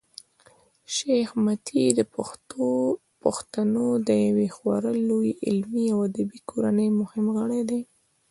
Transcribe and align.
شېخ 0.93 1.29
متي 1.43 1.85
د 1.97 2.01
پښتنو 3.23 3.87
د 4.07 4.09
یوې 4.27 4.47
خورا 4.55 4.91
لويي 5.09 5.33
علمي 5.45 5.85
او 5.93 5.99
ادبي 6.07 6.39
کورنۍمهم 6.49 7.25
غړی 7.35 7.61
دﺉ. 7.69 7.81